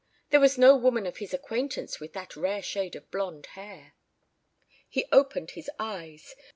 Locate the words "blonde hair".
3.11-3.93